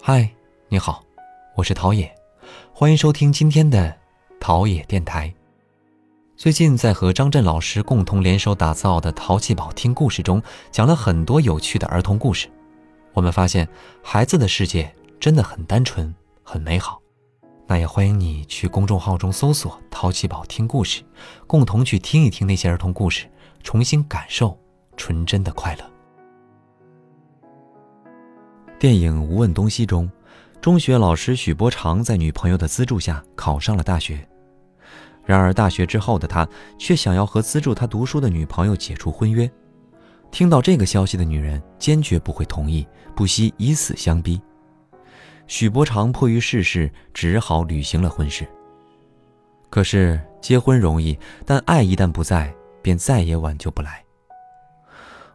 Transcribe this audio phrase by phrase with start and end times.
[0.00, 0.28] 嗨，
[0.68, 1.02] 你好，
[1.56, 2.10] 我是陶冶，
[2.72, 3.96] 欢迎收听今天的
[4.38, 5.32] 陶冶电台。
[6.36, 12.48] 最近在和张震老师共同联手打造的《淘气堡听故事》中，讲了很多有趣的儿童故事。
[13.12, 13.66] 我们发现，
[14.02, 17.00] 孩子的世界真的很单纯，很美好。
[17.66, 21.02] 那也欢迎你去公众号中搜索“淘气堡听故事”，
[21.46, 23.26] 共同去听一听那些儿童故事，
[23.62, 24.58] 重新感受
[24.98, 25.93] 纯真的快乐。
[28.84, 30.12] 电影《无问东西》中，
[30.60, 34.28] 中学老师许伯常在女朋友的资助下考上了大学。
[35.24, 36.46] 然而，大学之后的他
[36.78, 39.50] 却想要和资助他读书的女朋友解除婚约。
[40.30, 44.38] 听到这个消息的女人坚决不会同意，不惜以死相逼。
[45.46, 48.46] 许伯常迫于世事，只好履行了婚事。
[49.70, 54.03] 可是，结婚容易，但爱一旦不在，便再也挽救不来。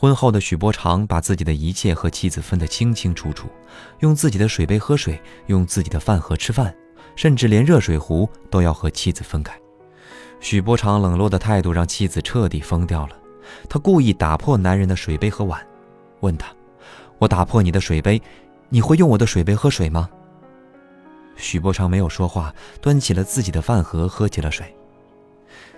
[0.00, 3.50] 婚后的许伯常把自己的一切和妻子分得清清楚楚，
[3.98, 6.74] 用自己的水杯喝水，用自己的饭盒吃饭，
[7.14, 9.54] 甚至连热水壶都要和妻子分开。
[10.40, 13.16] 许伯常冷落的态度让妻子彻底疯掉了，
[13.68, 15.60] 他故意打破男人的水杯和碗，
[16.20, 16.46] 问他
[17.20, 18.22] ：“我打破你的水杯，
[18.70, 20.08] 你会用我的水杯喝水吗？”
[21.36, 24.74] 许伯常没有说话，端起了自己的饭盒喝起了水。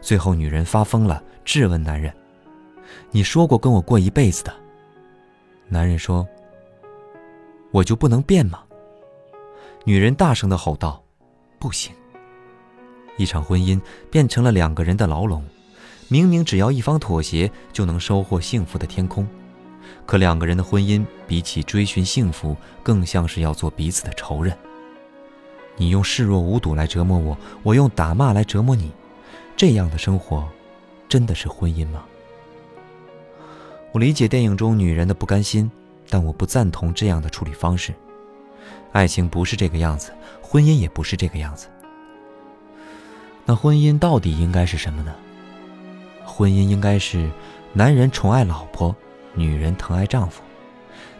[0.00, 2.14] 最后，女人发疯了，质问男人。
[3.10, 4.52] 你说过跟我过一辈子的。
[5.68, 6.26] 男人说
[7.72, 8.62] ：“我就不能变吗？”
[9.84, 11.02] 女人大声的吼道
[11.58, 11.92] ：“不行！”
[13.18, 15.44] 一场婚姻变成了两个人的牢笼。
[16.08, 19.26] 明明只要一方妥协就能收获幸福的天空，
[20.04, 24.54] 可两个人的婚姻比起追寻幸福，更像是要做彼此的仇人。
[25.78, 28.92] 你用视若无睹来折磨我，我用打骂来折磨你，
[29.56, 30.46] 这样的生活，
[31.08, 32.04] 真的是婚姻吗？
[33.92, 35.70] 我理解电影中女人的不甘心，
[36.08, 37.92] 但我不赞同这样的处理方式。
[38.90, 41.68] 爱情不是这个样子，婚姻也不是这个样子。
[43.44, 45.14] 那婚姻到底应该是什么呢？
[46.24, 47.30] 婚姻应该是
[47.74, 48.96] 男人宠爱老婆，
[49.34, 50.40] 女人疼爱丈夫。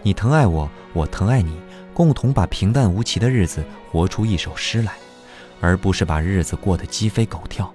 [0.03, 1.61] 你疼爱我，我疼爱你，
[1.93, 4.95] 共同把平淡无奇的日子活出一首诗来，
[5.61, 7.71] 而不是把日子过得鸡飞狗跳。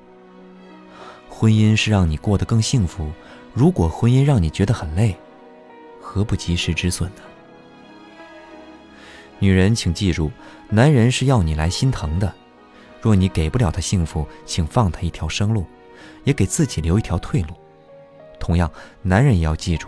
[1.29, 3.11] 婚姻是让你过得更幸福。
[3.57, 5.17] 如果婚姻让你觉得很累，
[5.99, 7.21] 何不及时止损呢？
[9.39, 10.29] 女人，请记住，
[10.69, 12.31] 男人是要你来心疼的。
[13.01, 15.65] 若你给不了他幸福，请放他一条生路，
[16.23, 17.55] 也给自己留一条退路。
[18.39, 19.87] 同样，男人也要记住，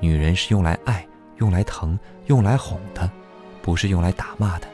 [0.00, 1.06] 女人是用来爱、
[1.36, 1.96] 用来疼、
[2.26, 3.08] 用来哄的，
[3.62, 4.66] 不是用来打骂的。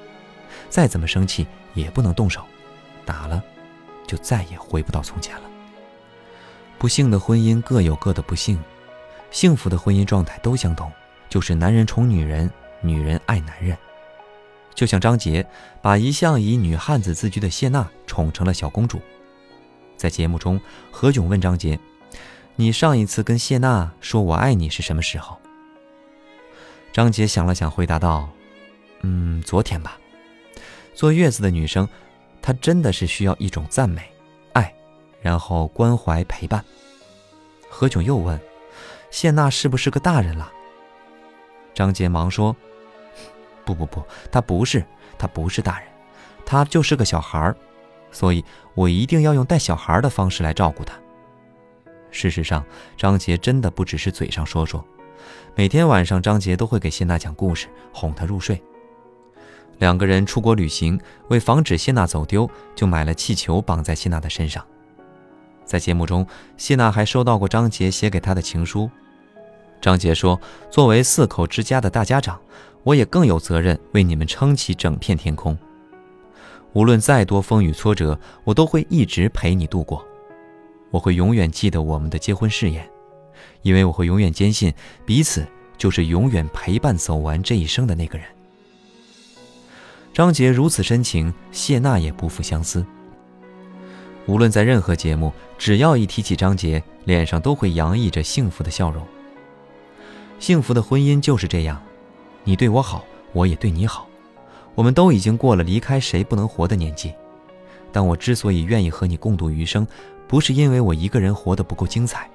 [0.71, 2.43] 再怎么生气，也不能动手，
[3.05, 3.43] 打了，
[4.07, 5.52] 就再也回不到从前了。
[6.83, 8.59] 不幸的婚姻各有各的不幸，
[9.31, 10.91] 幸福的婚姻状态都相同，
[11.29, 12.51] 就是男人宠女人，
[12.81, 13.79] 女人爱男人。
[14.75, 15.47] 就像张杰
[15.81, 19.01] 把一向以女汉子自居的谢娜宠成了小公主。
[19.97, 20.61] 在节目中，
[20.91, 21.79] 何炅问张杰
[22.57, 25.39] ：“你上一次跟谢娜说我爱你是什么时候？”
[26.93, 28.29] 张杰想了想，回答道
[29.03, 29.97] ：“嗯，昨天吧。”
[30.97, 31.89] 坐月子的女生，
[32.43, 34.03] 她真的是需要一种赞美。
[35.23, 36.63] 然后关怀陪伴。
[37.71, 38.39] 何炅又问
[39.11, 40.53] ：“谢娜是不是个大人了？”
[41.73, 42.55] 张杰忙说
[43.65, 44.85] ：“不不不，她不是，
[45.17, 45.89] 她不是大人，
[46.45, 47.57] 她就是个小孩儿，
[48.11, 48.45] 所以
[48.75, 50.95] 我一定要用带小孩的方式来照顾她。”
[52.11, 52.63] 事实上，
[52.99, 54.85] 张杰真的不只是嘴上说说，
[55.55, 58.63] 每天晚上张杰都会给谢娜讲故事，哄她入睡。
[59.79, 64.63] 两个人出国旅行，为防止谢娜走丢，就买了气球绑在谢娜的身上。
[65.73, 66.27] 在节目中，
[66.59, 68.91] 谢娜还收到过张杰写给她的情书。
[69.81, 70.39] 张杰说
[70.71, 72.39] ：“作为四口之家的大家长，
[72.83, 75.57] 我也更有责任为你们撑起整片天空。
[76.75, 80.05] 无论再多风雨挫折，我都会一直陪你度过。
[80.91, 82.87] 我会永远记得我们的结婚誓言，
[83.63, 84.75] 因为我会永远坚信，
[85.07, 85.47] 彼此
[85.79, 88.27] 就是永远陪伴走完这一生的那个人。”
[90.13, 92.85] 张杰如此深情，谢娜也不负相思。
[94.27, 99.05] 无论在任何节目，只要一提起张杰，脸上都会洋溢着幸福的笑容。
[100.39, 101.83] 幸福的婚姻就是这样，
[102.45, 104.09] 你对我好，我也对你好。
[104.75, 107.13] 我们都已经过了离开谁不能活的年纪，
[107.93, 109.87] 但我之所以愿意和你共度余生，
[110.27, 112.31] 不是因为我一个人活得不够精彩，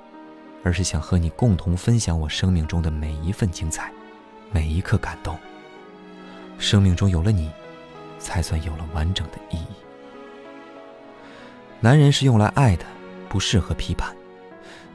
[0.63, 3.91] 而是想和你共同分享我生命中的每一份精彩，
[4.51, 5.35] 每一刻感动。
[6.59, 7.49] 生命中有了你，
[8.19, 9.86] 才算有了完整的意义。
[11.79, 12.85] 男人是用来爱的，
[13.29, 14.09] 不适合批判；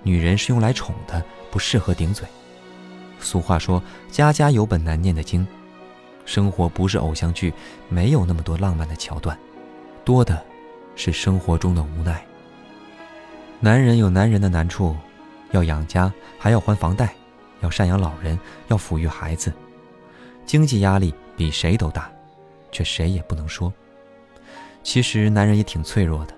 [0.02, 2.26] 女人是用来宠的，不适合顶嘴。
[3.20, 3.80] 俗话说
[4.10, 5.46] ：“家家有本难念的经。”
[6.26, 7.52] 生活不是偶像剧，
[7.88, 9.38] 没有那么多浪漫的桥段，
[10.04, 10.44] 多的
[10.96, 12.24] 是生活中的无奈。
[13.60, 14.96] 男人有男人的难处，
[15.52, 17.14] 要养家，还要还房贷，
[17.60, 18.36] 要赡养老人，
[18.68, 19.52] 要抚育孩子，
[20.44, 22.10] 经济压力比谁都大，
[22.72, 23.72] 却谁也不能说。
[24.82, 26.34] 其实男人也挺脆弱的，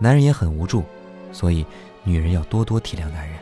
[0.00, 0.82] 男人也很无助，
[1.30, 1.64] 所以
[2.02, 3.38] 女人要多多体谅男人。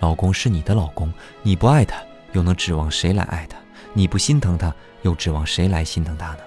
[0.00, 1.12] 老公是你的老公，
[1.42, 3.58] 你不爱他，又能指望谁来爱他？
[3.92, 6.38] 你不心疼他，又指望谁来心疼他呢？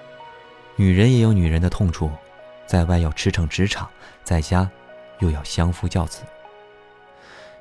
[0.74, 2.10] 女人也有女人的痛处，
[2.66, 3.88] 在外要驰骋职场，
[4.24, 4.68] 在家
[5.20, 6.22] 又要相夫教子。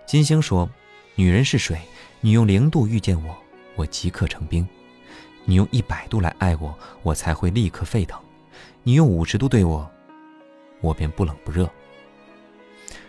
[0.08, 0.68] 金星说
[1.16, 1.80] ：“女人是水，
[2.22, 3.38] 你用零度遇见我，
[3.76, 4.66] 我即刻成冰；
[5.46, 6.74] 你用一百度来爱我，
[7.04, 8.18] 我才会立刻沸腾；
[8.84, 9.90] 你用五十度对我，
[10.82, 11.70] 我便不冷不热。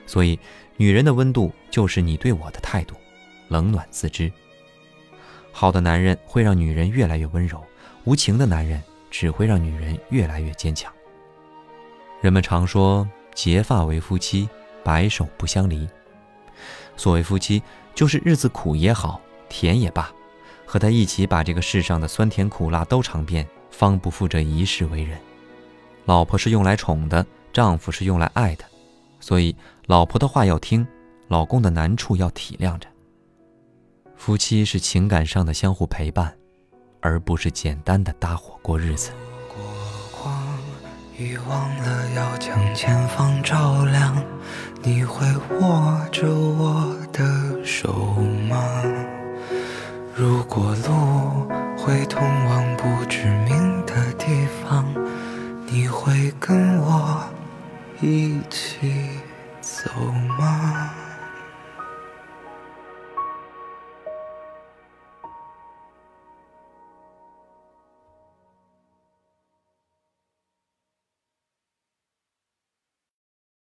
[0.06, 0.38] 所以，
[0.76, 2.94] 女人的温度就是你对我的态度，
[3.48, 4.30] 冷暖自知。”
[5.50, 7.62] 好的男人会让女人越来越温柔，
[8.04, 10.92] 无情的男人只会让女人越来越坚强。
[12.20, 14.48] 人们常说“结发为夫妻，
[14.82, 15.88] 白首不相离”。
[16.96, 17.62] 所谓夫妻，
[17.94, 20.10] 就是日子苦也好，甜也罢，
[20.64, 25.18] 和他一起把这个世上的酸甜苦辣都尝遍，方不负这一世为人。
[26.06, 28.64] 老婆是用来宠的，丈夫是用来爱的，
[29.20, 29.54] 所以
[29.86, 30.86] 老婆的话要听，
[31.28, 32.88] 老公的难处要体谅着。
[34.16, 36.32] 夫妻是情感上的相互陪伴，
[37.00, 39.10] 而不是简单的搭伙过日子。
[39.48, 39.56] 过
[40.22, 40.42] 光，
[41.18, 44.16] 遗忘了要将前方照亮，
[44.82, 45.26] 你会
[45.60, 47.92] 握着我的手
[48.48, 48.82] 吗？
[50.14, 54.86] 如果路会通往不知名的地方，
[55.66, 57.24] 你会跟我
[58.02, 58.90] 一起
[59.60, 59.88] 走
[60.36, 60.81] 吗？